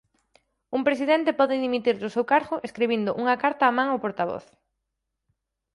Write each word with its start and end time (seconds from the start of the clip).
Un 0.77 0.81
Presidente 0.87 1.37
pode 1.39 1.61
dimitir 1.65 1.95
do 1.99 2.09
seu 2.15 2.25
cargo 2.33 2.55
escribindo 2.67 3.11
unha 3.21 3.35
carta 3.43 3.63
a 3.67 3.75
man 3.77 3.87
ao 3.89 4.01
Portavoz. 4.03 4.45